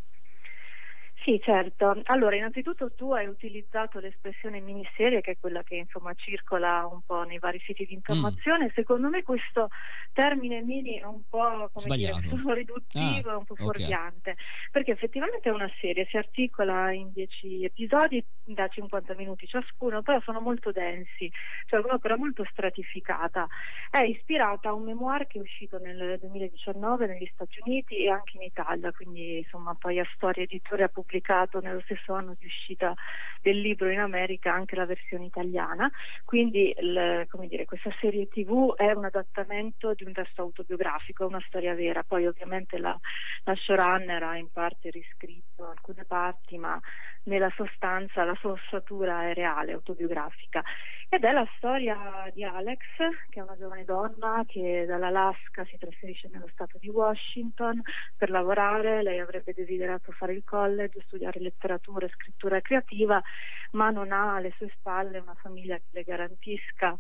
[1.26, 2.00] Sì, certo.
[2.04, 7.24] Allora, innanzitutto tu hai utilizzato l'espressione miniserie, che è quella che insomma circola un po'
[7.24, 8.66] nei vari siti di informazione.
[8.66, 8.76] Mm.
[8.76, 9.70] Secondo me questo
[10.14, 12.14] termine mini è un po' come dire,
[12.54, 13.66] riduttivo, ah, un po' okay.
[13.66, 14.36] fuorviante,
[14.72, 20.22] perché effettivamente è una serie, si articola in 10 episodi da 50 minuti ciascuno, però
[20.22, 21.32] sono molto densi,
[21.66, 23.48] cioè un'opera molto stratificata.
[23.90, 28.38] È ispirata a un memoir che è uscito nel 2019 negli Stati Uniti e anche
[28.38, 32.94] in Italia, quindi insomma poi a Storia Editore ha pubblicato nello stesso anno di uscita
[33.42, 35.90] del libro in America anche la versione italiana,
[36.26, 41.76] quindi il, dire, questa serie tv è un adattamento di un testo autobiografico, una storia
[41.76, 42.98] vera, poi ovviamente la,
[43.44, 46.80] la showrunner ha in parte riscritto alcune parti, ma
[47.26, 50.64] nella sostanza la sua ossatura è reale, autobiografica.
[51.08, 52.80] Ed è la storia di Alex,
[53.30, 57.82] che è una giovane donna che dall'Alaska si trasferisce nello stato di Washington
[58.18, 59.04] per lavorare.
[59.04, 63.22] Lei avrebbe desiderato fare il college, studiare letteratura e scrittura creativa,
[63.72, 66.98] ma non ha alle sue spalle una famiglia che le garantisca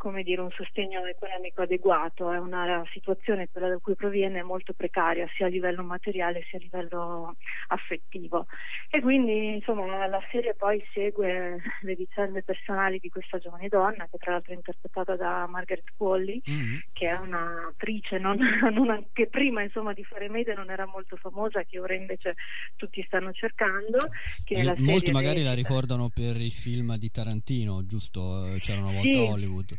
[0.00, 5.28] come dire, un sostegno economico adeguato, è una situazione, quella da cui proviene, molto precaria
[5.36, 7.36] sia a livello materiale sia a livello
[7.68, 8.46] affettivo.
[8.88, 14.16] E quindi insomma la serie poi segue le vicende personali di questa giovane donna, che
[14.16, 16.76] tra l'altro è interpretata da Margaret Qualley, mm-hmm.
[16.94, 18.38] che è un'attrice non,
[18.72, 22.36] non, che prima insomma, di fare media non era molto famosa, che ora invece
[22.76, 23.98] tutti stanno cercando.
[24.46, 28.56] Eh, molti magari la ricordano per il film di Tarantino, giusto?
[28.60, 29.18] C'era una volta sì.
[29.18, 29.78] Hollywood.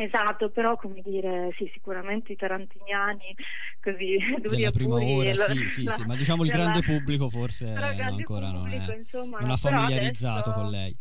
[0.00, 3.34] Esatto, però come dire, sì, sicuramente i tarantiniani
[3.80, 7.28] così duri Della prima ora, la, sì, sì, la, sì, ma diciamo il grande pubblico
[7.28, 10.52] forse ancora pubblico, non è, insomma, non ha familiarizzato adesso...
[10.52, 10.96] con lei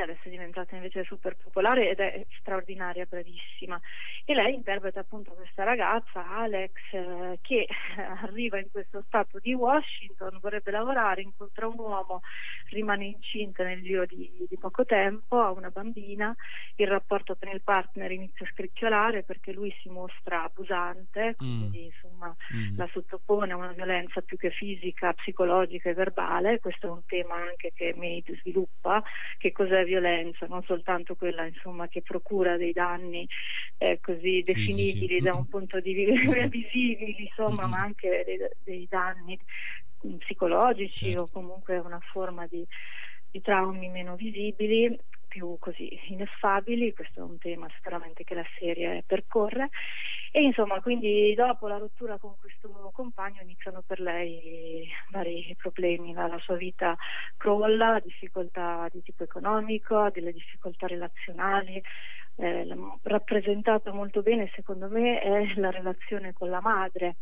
[0.00, 3.80] adesso è diventata invece super popolare ed è straordinaria, bravissima.
[4.24, 7.66] E lei interpreta appunto questa ragazza, Alex, eh, che
[8.22, 12.20] arriva in questo stato di Washington, vorrebbe lavorare, incontra un uomo,
[12.70, 16.34] rimane incinta nel giro di, di poco tempo, ha una bambina,
[16.76, 21.84] il rapporto con il partner inizia a scricchiolare perché lui si mostra abusante, quindi mm.
[21.84, 22.76] insomma mm.
[22.76, 27.36] la sottopone a una violenza più che fisica, psicologica e verbale, questo è un tema
[27.36, 29.02] anche che Maid sviluppa,
[29.38, 33.26] che cos'è è violenza, non soltanto quella insomma, che procura dei danni
[33.78, 35.24] eh, così definibili sì, sì.
[35.24, 39.38] da un punto di vista visibili, insomma, ma anche dei, dei danni
[40.18, 41.22] psicologici certo.
[41.22, 42.64] o comunque una forma di,
[43.30, 44.96] di traumi meno visibili
[45.38, 49.68] più così ineffabili, questo è un tema sicuramente che la serie percorre.
[50.32, 56.26] E insomma quindi dopo la rottura con questo compagno iniziano per lei vari problemi, la,
[56.26, 56.96] la sua vita
[57.36, 61.80] crolla, difficoltà di tipo economico, delle difficoltà relazionali,
[62.36, 62.66] eh,
[63.02, 67.16] rappresentata molto bene secondo me è la relazione con la madre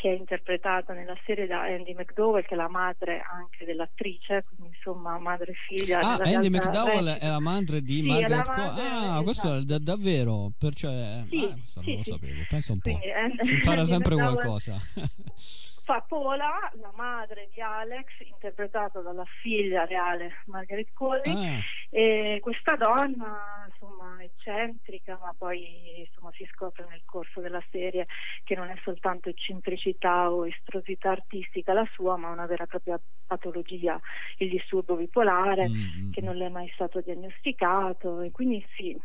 [0.00, 4.74] che è interpretata nella serie da Andy McDowell, che è la madre anche dell'attrice, quindi
[4.74, 5.98] insomma madre e figlia.
[5.98, 8.78] Ah, Andy McDowell è la madre di sì, Margaret Cohen.
[8.78, 9.22] Ah, esatto.
[9.24, 12.98] questo è da- davvero, perciò sì, ah, questo sì, non lo sapevo, pensa un po'.
[12.98, 14.80] Quindi, si impara sempre qualcosa.
[15.90, 21.58] fa Pola, la madre di Alex, interpretata dalla figlia reale Margaret Colley, ah.
[21.90, 28.06] e questa donna insomma eccentrica, ma poi insomma, si scopre nel corso della serie
[28.44, 33.00] che non è soltanto eccentricità o estrosità artistica la sua, ma una vera e propria
[33.26, 34.00] patologia,
[34.38, 36.12] il disturbo bipolare, mm-hmm.
[36.12, 38.96] che non le è mai stato diagnosticato e quindi sì,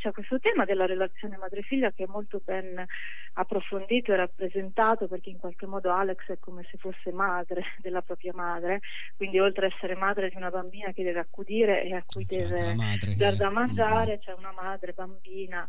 [0.00, 2.84] c'è questo tema della relazione madre-figlia che è molto ben
[3.34, 8.32] approfondito e rappresentato perché in qualche modo Alex è come se fosse madre della propria
[8.34, 8.80] madre,
[9.16, 12.46] quindi oltre ad essere madre di una bambina che deve accudire e a cui c'è
[12.46, 12.74] deve
[13.16, 15.66] dar da mangiare, c'è una madre bambina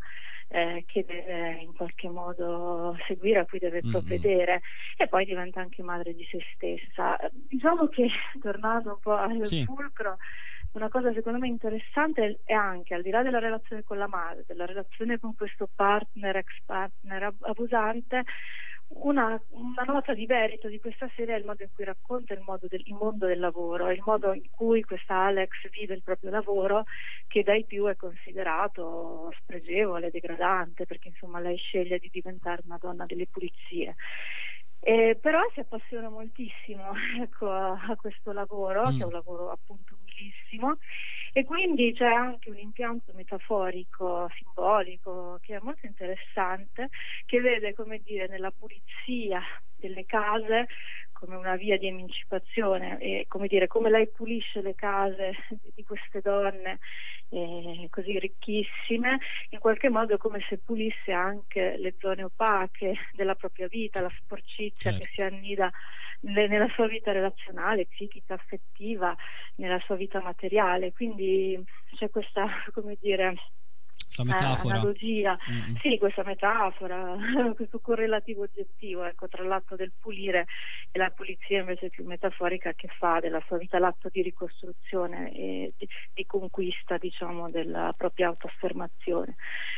[0.47, 4.97] eh, che deve in qualche modo seguire, a cui deve provvedere mm-hmm.
[4.97, 7.17] e poi diventa anche madre di se stessa.
[7.31, 8.09] Diciamo che
[8.41, 9.63] tornando un po' al sì.
[9.65, 10.17] fulcro,
[10.73, 14.43] una cosa secondo me interessante è anche al di là della relazione con la madre,
[14.45, 18.23] della relazione con questo partner, ex partner abusante,
[18.87, 22.43] una, una, nota di merito di questa serie è il modo in cui racconta il,
[22.69, 26.85] del, il, mondo del lavoro, il modo in cui questa Alex vive il proprio lavoro
[27.27, 33.05] che dai più è considerato spregevole, degradante, perché insomma lei sceglie di diventare una donna
[33.05, 33.95] delle pulizie.
[34.79, 38.97] Eh, però si appassiona moltissimo ecco, a, a, questo lavoro, mm.
[38.97, 40.77] che è un lavoro appunto umilissimo,
[41.33, 46.89] e quindi c'è anche un impianto metaforico, simbolico, che è molto interessante,
[47.25, 49.41] che vede, come dire, nella pulizia
[49.75, 50.67] delle case
[51.11, 55.33] come una via di emancipazione e come dire come lei pulisce le case
[55.73, 56.79] di queste donne
[57.29, 63.35] eh, così ricchissime in qualche modo è come se pulisse anche le zone opache della
[63.35, 65.05] propria vita la sporcizia certo.
[65.05, 65.71] che si annida
[66.25, 69.15] nella sua vita relazionale, psichica, affettiva,
[69.55, 70.91] nella sua vita materiale.
[70.91, 71.61] Quindi
[71.95, 73.35] c'è questa, come dire,
[74.15, 74.75] questa metafora.
[74.75, 75.75] analogia, mm-hmm.
[75.81, 77.15] sì, questa metafora,
[77.55, 80.45] questo correlativo oggettivo, ecco, tra l'atto del pulire
[80.91, 85.73] e la pulizia invece più metaforica che fa della sua vita l'atto di ricostruzione e
[85.77, 89.35] di, di conquista, diciamo, della propria autoaffermazione.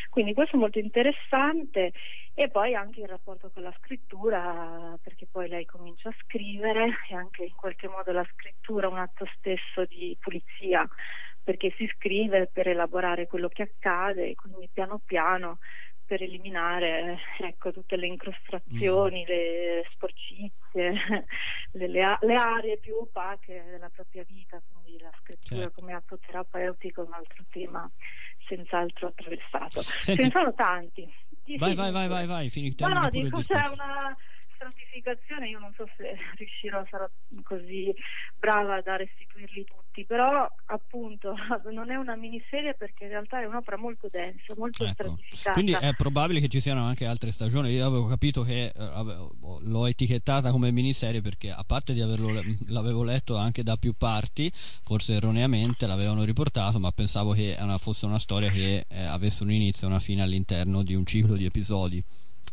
[0.10, 1.94] Quindi questo è molto interessante
[2.34, 7.16] e poi anche il rapporto con la scrittura, perché poi lei comincia a scrivere e
[7.16, 10.88] anche in qualche modo la scrittura è un atto stesso di pulizia
[11.48, 15.60] perché si scrive per elaborare quello che accade e quindi piano piano
[16.06, 19.28] per eliminare ecco, tutte le incrostrazioni, mm.
[19.28, 20.92] le sporcizie,
[21.72, 25.80] le, le, le, aree più opache della propria vita, quindi la scrittura certo.
[25.80, 27.90] come atto terapeutico è un altro tema
[28.46, 29.82] senz'altro attraversato.
[30.00, 31.10] Senti, Ce ne sono tanti.
[31.58, 32.86] Vai, vai, vai, vai, vai, finite.
[32.86, 34.14] No, no, dico, c'è una
[34.58, 37.08] stratificazione io non so se riuscirò, sarò
[37.44, 37.94] così
[38.38, 41.36] brava da restituirli tutti, però appunto
[41.72, 44.94] non è una miniserie perché in realtà è un'opera molto densa, molto ecco.
[44.94, 45.52] stratificata.
[45.52, 49.60] Quindi è probabile che ci siano anche altre stagioni, io avevo capito che eh, avevo,
[49.62, 52.30] l'ho etichettata come miniserie perché a parte di averlo
[52.68, 58.20] l'avevo letto anche da più parti, forse erroneamente l'avevano riportato, ma pensavo che fosse una
[58.20, 62.04] storia che eh, avesse un inizio e una fine all'interno di un ciclo di episodi.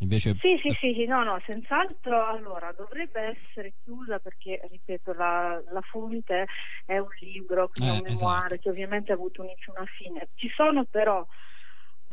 [0.01, 0.37] Invece...
[0.41, 6.47] Sì, sì, sì, no, no, senz'altro allora dovrebbe essere chiusa perché, ripeto, la, la fonte
[6.85, 8.57] è un libro, eh, un memoire esatto.
[8.57, 10.29] che ovviamente ha avuto un inizio e una fine.
[10.35, 11.25] Ci sono però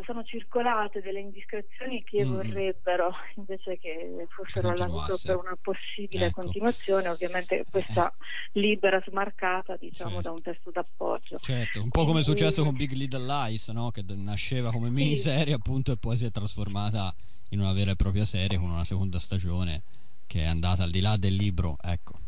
[0.03, 2.33] sono circolate delle indiscrezioni che mm.
[2.33, 6.41] vorrebbero invece che fossero all'aiuto per una possibile ecco.
[6.41, 8.11] continuazione, ovviamente questa
[8.53, 10.27] libera smarcata diciamo certo.
[10.27, 11.37] da un testo d'appoggio.
[11.37, 13.91] Certo, un po' come è successo con Big Little Lies, no?
[13.91, 15.51] che nasceva come miniserie sì.
[15.53, 17.13] appunto e poi si è trasformata
[17.51, 19.83] in una vera e propria serie con una seconda stagione
[20.27, 22.19] che è andata al di là del libro, ecco.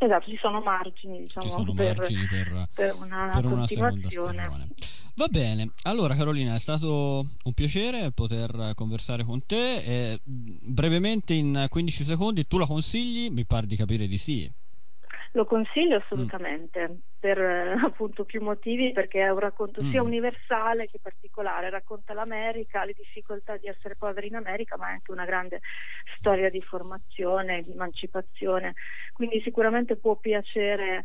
[0.00, 4.08] Esatto, ci sono margini, diciamo, ci sono per, margini per, per una, per una seconda
[4.08, 4.68] stagione.
[5.14, 9.82] Va bene, allora Carolina, è stato un piacere poter conversare con te.
[9.82, 13.28] E brevemente, in 15 secondi, tu la consigli?
[13.28, 14.48] Mi pare di capire di sì.
[15.38, 16.94] Lo consiglio assolutamente, mm.
[17.20, 19.90] per eh, appunto più motivi, perché è un racconto mm.
[19.90, 24.92] sia universale che particolare, racconta l'America, le difficoltà di essere poveri in America, ma è
[24.94, 25.60] anche una grande
[26.18, 28.74] storia di formazione, di emancipazione,
[29.12, 31.04] quindi sicuramente può piacere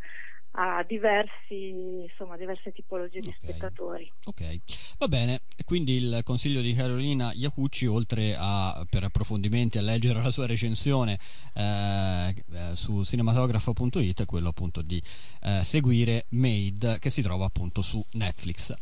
[0.55, 4.11] a diversi, insomma, diverse tipologie di spettatori.
[4.25, 4.59] Ok,
[4.99, 5.41] va bene.
[5.65, 11.17] Quindi il consiglio di Carolina Iacucci, oltre a per approfondimenti a leggere la sua recensione
[11.53, 15.01] eh, eh su cinematografo.it, è quello appunto di
[15.41, 18.73] eh, seguire Made che si trova appunto su Netflix.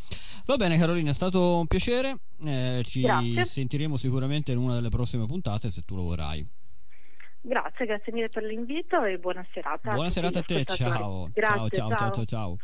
[0.45, 2.15] Va bene Carolina, è stato un piacere.
[2.43, 3.45] Eh, ci Grazie.
[3.45, 6.45] sentiremo sicuramente in una delle prossime puntate se tu lo vorrai.
[7.43, 9.91] Grazie, grazie mille per l'invito e buona serata.
[9.91, 11.30] Buona serata a te, ciao.
[11.34, 12.25] Grazie, ciao, ciao, ciao, ciao.
[12.25, 12.58] ciao.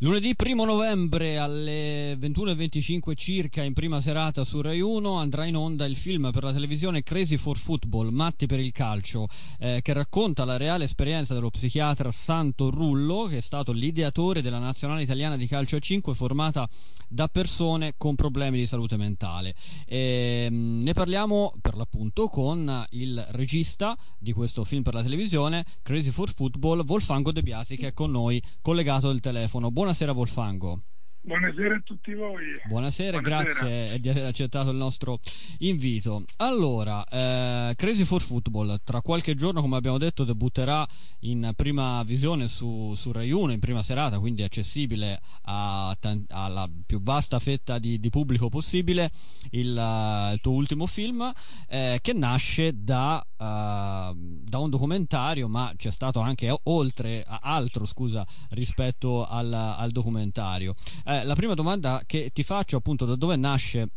[0.00, 5.86] Lunedì 1 novembre alle 21.25 circa in prima serata su Rai 1 andrà in onda
[5.86, 9.26] il film per la televisione Crazy for Football, Matti per il calcio,
[9.58, 14.58] eh, che racconta la reale esperienza dello psichiatra Santo Rullo, che è stato l'ideatore della
[14.58, 16.68] nazionale italiana di calcio a 5 formata
[17.08, 19.54] da persone con problemi di salute mentale.
[19.86, 25.64] E, ehm, ne parliamo per l'appunto con il regista di questo film per la televisione,
[25.80, 29.70] Crazy for Football, Wolfango De Biasi, che è con noi collegato al telefono.
[29.70, 30.82] Buon Buonasera Wolfango.
[31.26, 32.44] Buonasera a tutti voi.
[32.66, 33.66] Buonasera, Buonasera.
[33.66, 35.18] grazie di aver accettato il nostro
[35.58, 36.24] invito.
[36.38, 40.86] Allora, eh, Crazy for Football, tra qualche giorno, come abbiamo detto, debutterà
[41.20, 45.96] in prima visione su, su Rai 1, in prima serata, quindi accessibile a,
[46.28, 49.10] alla più vasta fetta di, di pubblico possibile,
[49.50, 51.28] il, uh, il, tuo ultimo film,
[51.68, 59.26] eh, che nasce da, da, un documentario, ma c'è stato anche oltre altro, scusa, rispetto
[59.26, 60.74] al, al documentario.
[61.04, 63.90] Eh, la prima domanda che ti faccio appunto da dove nasce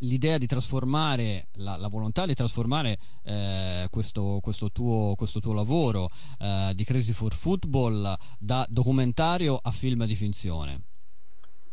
[0.00, 6.08] l'idea di trasformare la, la, volontà di trasformare eh, questo, questo, tuo, questo, tuo, lavoro
[6.40, 10.82] eh, di Crazy for Football da documentario a film di finzione?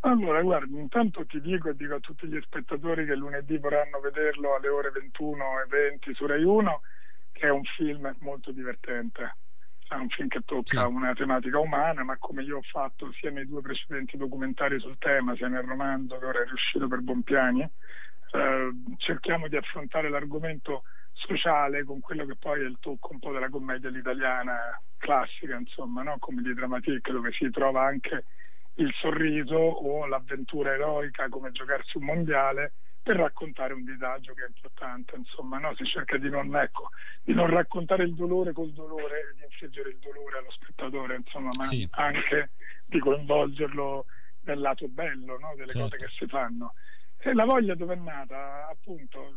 [0.04, 4.56] Allora, guardi, intanto ti dico e dico a tutti gli spettatori che lunedì vorranno vederlo
[4.56, 6.80] alle ore 21 e 20 su Rai 1
[7.32, 9.36] che è un film molto divertente
[9.92, 10.86] è un film che tocca sì.
[10.86, 15.34] una tematica umana, ma come io ho fatto sia nei due precedenti documentari sul tema,
[15.36, 21.84] sia nel romanzo che ora è riuscito per Bompiani, eh, cerchiamo di affrontare l'argomento sociale
[21.84, 26.16] con quello che poi è il tocco un po' della commedia all'italiana classica, insomma, no?
[26.18, 28.24] come di dramatique, dove si trova anche
[28.76, 34.46] il sorriso o l'avventura eroica come giocarsi un mondiale per raccontare un disagio che è
[34.46, 35.74] importante, insomma, no?
[35.74, 36.90] si cerca di non, ecco,
[37.22, 41.64] di non, raccontare il dolore col dolore, di infliggere il dolore allo spettatore, insomma, ma
[41.64, 41.86] sì.
[41.90, 42.50] anche
[42.86, 44.06] di coinvolgerlo
[44.44, 45.52] nel lato bello no?
[45.56, 45.80] delle certo.
[45.80, 46.74] cose che si fanno.
[47.18, 48.68] E la voglia dove è nata?
[48.68, 49.34] Appunto,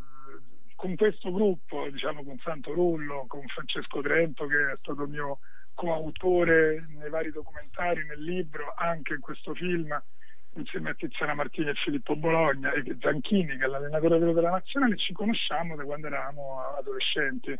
[0.76, 5.38] con questo gruppo, diciamo con Santo Rullo, con Francesco Trento, che è stato mio
[5.74, 9.88] coautore nei vari documentari, nel libro, anche in questo film,
[10.58, 14.96] insieme a Tiziana Martini e Filippo Bologna e Zanchini che è l'allenatore vero della nazionale
[14.96, 17.56] ci conosciamo da quando eravamo adolescenti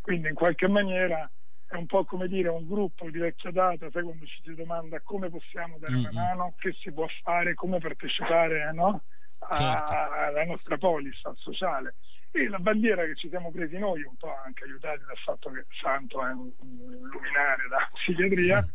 [0.00, 1.30] quindi in qualche maniera
[1.66, 5.00] è un po' come dire un gruppo di vecchia data sai quando ci si domanda
[5.00, 9.02] come possiamo dare una mano che si può fare come partecipare no?
[9.38, 9.92] a, certo.
[9.92, 11.94] alla nostra polis al sociale
[12.30, 15.66] e la bandiera che ci siamo presi noi un po' anche aiutati dal fatto che
[15.80, 18.66] Santo è un luminare da psichiatria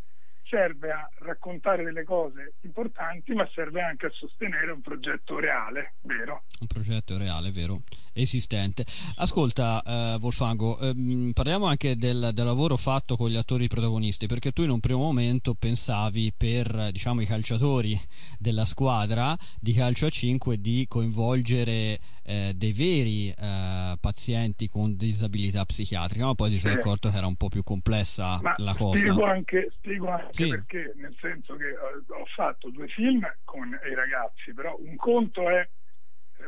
[0.46, 6.44] serve a raccontare delle cose importanti, ma serve anche a sostenere un progetto reale, vero?
[6.60, 7.82] Un progetto reale, vero,
[8.14, 8.86] esistente.
[9.18, 14.52] Ascolta, eh, Wolfango, ehm, parliamo anche del, del, lavoro fatto con gli attori protagonisti, perché
[14.52, 18.00] tu in un primo momento pensavi per diciamo, i calciatori
[18.38, 25.66] della squadra di calcio a 5 di coinvolgere eh, dei veri eh, pazienti con disabilità
[25.66, 28.98] psichiatrica, ma poi ti sei accorto che era un po' più complessa ma la cosa.
[28.98, 30.50] Spiego anche, spiego anche sì.
[30.50, 35.68] perché, nel senso che ho fatto due film con i ragazzi, però un conto è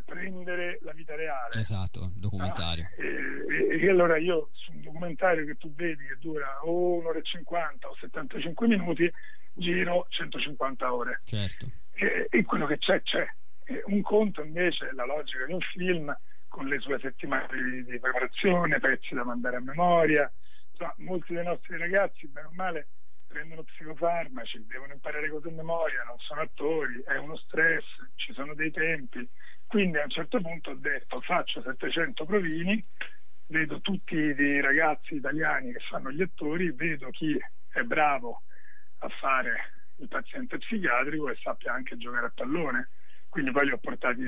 [0.03, 1.59] prendere la vita reale.
[1.59, 2.83] Esatto, documentario.
[2.83, 6.97] Ah, e, e, e, allora io su un documentario che tu vedi che dura o
[6.97, 9.11] un'ora e cinquanta o 75 minuti,
[9.53, 11.21] giro 150 ore.
[11.23, 11.71] Certo.
[11.93, 13.25] E, e quello che c'è, c'è.
[13.85, 16.15] un conto invece è la logica di un film
[16.47, 20.31] con le sue settimane di, di preparazione, pezzi da mandare a memoria.
[20.71, 22.87] Insomma, molti dei nostri ragazzi, bene o male,
[23.35, 27.83] prendono psicofarmaci, devono imparare cose a memoria, non sono attori, è uno stress,
[28.15, 29.27] ci sono dei tempi.
[29.67, 32.81] Quindi a un certo punto ho detto faccio 700 provini,
[33.47, 37.37] vedo tutti i ragazzi italiani che fanno gli attori, vedo chi
[37.73, 38.43] è bravo
[38.99, 42.89] a fare il paziente psichiatrico e sappia anche giocare a pallone.
[43.27, 44.23] Quindi poi li ho portati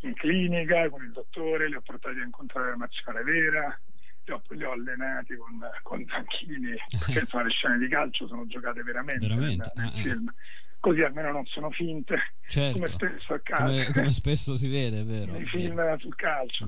[0.00, 3.80] in clinica con il dottore, li ho portati a incontrare la nazionale vera,
[4.24, 8.46] li ho, li ho allenati con, con Zanchini, perché insomma le scene di calcio sono
[8.46, 9.70] giocate veramente, veramente?
[9.74, 10.34] nel, nel ah, film.
[10.80, 12.16] Così almeno non sono finte,
[12.48, 12.78] certo.
[12.78, 13.84] come spesso accade.
[13.84, 15.32] Come, come spesso si vede, vero?
[15.32, 15.98] Nei film vero.
[15.98, 16.66] sul calcio.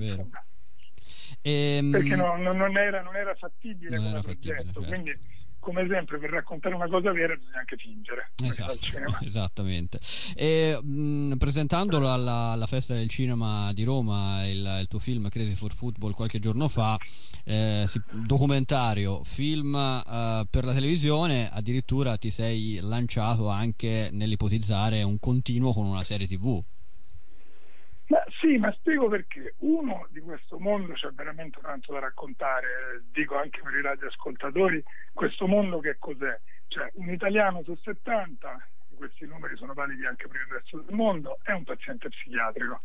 [1.43, 1.91] Ehm...
[1.91, 4.81] Perché no, non, era, non, era, fattibile non come era progetto, fattibile, certo.
[4.83, 5.19] quindi
[5.65, 8.31] come esempio per raccontare una cosa vera bisogna anche fingere.
[8.45, 8.79] Esatto,
[9.25, 9.99] esattamente.
[10.37, 15.55] E, mh, presentandolo alla, alla, festa del cinema di Roma il, il, tuo film Crazy
[15.55, 16.99] for Football qualche giorno fa
[17.45, 25.19] eh, si, documentario film eh, per la televisione addirittura ti sei lanciato anche nell'ipotizzare un
[25.19, 26.63] continuo con una serie tv
[28.15, 29.55] ma sì, ma spiego perché.
[29.59, 35.49] Uno di questo mondo c'è veramente tanto da raccontare, dico anche per i radioascoltatori, questo
[35.49, 36.41] mondo che cos'è?
[36.69, 41.39] Cioè un italiano su 70, questi numeri sono validi anche per il resto del mondo,
[41.43, 42.83] è un paziente psichiatrico.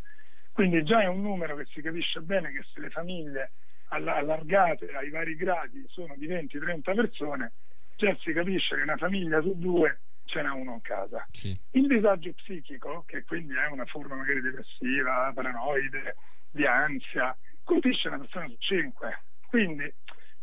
[0.51, 3.51] Quindi già è un numero che si capisce bene che se le famiglie
[3.89, 7.51] allargate ai vari gradi sono di 20-30 persone,
[7.95, 9.99] già si capisce che una famiglia su due
[10.30, 11.27] ce n'è uno a casa.
[11.32, 11.59] Sì.
[11.71, 16.15] Il disagio psichico, che quindi è una forma magari depressiva, paranoide,
[16.51, 19.23] di ansia, colpisce una persona su cinque.
[19.47, 19.91] Quindi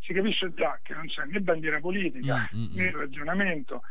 [0.00, 3.82] si capisce già che non c'è né bandiera politica mm, mm, né ragionamento,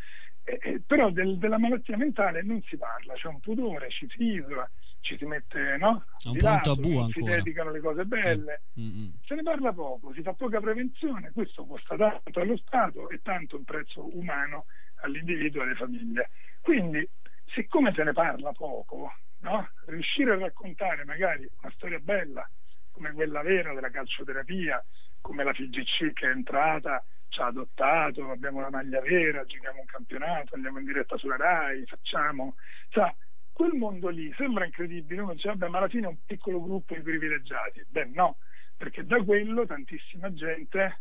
[0.44, 4.24] eh, eh, però del, della malattia mentale non si parla, c'è un pudore, ci si
[4.24, 4.70] isola,
[5.00, 6.06] ci si mette no?
[6.22, 10.12] È un po' un tabù si dedicano le cose belle, Mm, se ne parla poco,
[10.14, 14.66] si fa poca prevenzione, questo costa tanto allo Stato e tanto un prezzo umano
[15.06, 16.30] all'individuo e alle famiglie.
[16.62, 17.08] Quindi,
[17.54, 19.70] siccome se ne parla poco, no?
[19.86, 22.48] riuscire a raccontare magari una storia bella
[22.92, 24.84] come quella vera della calcioterapia,
[25.22, 29.86] come la FIGC che è entrata, ci ha adottato, abbiamo la maglia vera, giochiamo un
[29.86, 32.56] campionato, andiamo in diretta sulla RAI, facciamo...
[32.90, 33.14] Sa,
[33.52, 36.94] quel mondo lì sembra incredibile, uno dice vabbè ma alla fine è un piccolo gruppo
[36.94, 37.86] di privilegiati.
[37.88, 38.38] Beh no,
[38.76, 41.00] perché da quello tantissima gente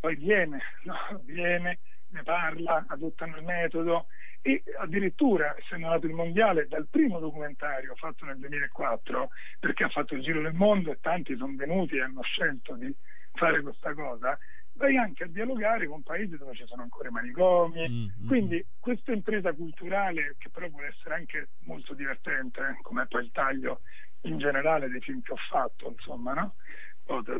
[0.00, 1.20] poi viene, no?
[1.24, 1.78] viene
[2.10, 4.06] ne parla, adottano il metodo
[4.40, 10.14] e addirittura, essendo nato il mondiale, dal primo documentario fatto nel 2004, perché ha fatto
[10.14, 12.94] il giro del mondo e tanti sono venuti e hanno scelto di
[13.32, 14.38] fare questa cosa,
[14.74, 17.88] vai anche a dialogare con paesi dove ci sono ancora i manicomi.
[17.88, 23.24] Mm, mm, Quindi questa impresa culturale, che però vuole essere anche molto divertente, come poi
[23.24, 23.80] il taglio
[24.22, 26.54] in generale dei film che ho fatto, insomma, no?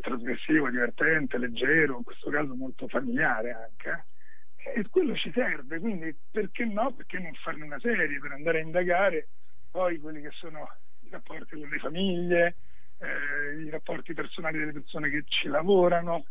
[0.01, 4.07] trasgressivo, divertente, leggero, in questo caso molto familiare anche.
[4.75, 6.93] E quello ci serve, quindi perché no?
[6.93, 9.29] Perché non farne una serie per andare a indagare
[9.71, 10.69] poi quelli che sono
[11.01, 12.57] i rapporti con le famiglie,
[12.99, 16.27] eh, i rapporti personali delle persone che ci lavorano,